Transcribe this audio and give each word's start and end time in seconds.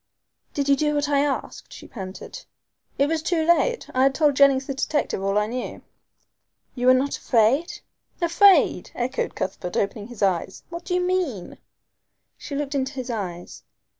"Did 0.55 0.67
you 0.67 0.75
do 0.75 0.95
what 0.95 1.07
I 1.09 1.19
asked?" 1.19 1.71
she 1.71 1.87
panted. 1.87 2.43
"It 2.97 3.05
was 3.05 3.21
too 3.21 3.45
late. 3.45 3.87
I 3.93 4.01
had 4.01 4.15
told 4.15 4.35
Jennings 4.35 4.65
the 4.65 4.73
detective 4.73 5.21
all 5.23 5.37
I 5.37 5.45
knew." 5.45 5.83
"You 6.73 6.87
were 6.87 6.95
not 6.95 7.15
afraid?" 7.19 7.81
"Afraid!" 8.19 8.89
echoed 8.95 9.35
Cuthbert, 9.35 9.77
opening 9.77 10.07
his 10.07 10.23
eyes. 10.23 10.63
"What 10.69 10.85
do 10.85 10.95
you 10.95 11.01
mean?" 11.01 11.59
She 12.35 12.55
looked 12.55 12.73
into 12.73 12.93
his 12.93 13.11
eyes. 13.11 13.61